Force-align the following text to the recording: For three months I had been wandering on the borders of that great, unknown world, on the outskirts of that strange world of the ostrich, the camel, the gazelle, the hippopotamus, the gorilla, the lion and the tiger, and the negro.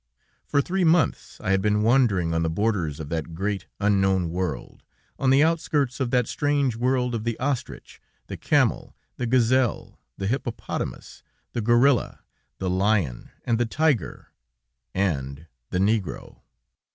For 0.47 0.63
three 0.63 0.83
months 0.83 1.39
I 1.41 1.51
had 1.51 1.61
been 1.61 1.83
wandering 1.83 2.33
on 2.33 2.41
the 2.41 2.49
borders 2.49 2.99
of 2.99 3.09
that 3.09 3.35
great, 3.35 3.67
unknown 3.79 4.31
world, 4.31 4.81
on 5.19 5.29
the 5.29 5.43
outskirts 5.43 5.99
of 5.99 6.09
that 6.09 6.27
strange 6.27 6.75
world 6.75 7.13
of 7.13 7.23
the 7.23 7.37
ostrich, 7.39 8.01
the 8.25 8.35
camel, 8.35 8.95
the 9.17 9.27
gazelle, 9.27 9.99
the 10.17 10.25
hippopotamus, 10.25 11.21
the 11.53 11.61
gorilla, 11.61 12.21
the 12.57 12.67
lion 12.67 13.29
and 13.45 13.59
the 13.59 13.67
tiger, 13.67 14.29
and 14.91 15.45
the 15.69 15.77
negro. 15.77 16.41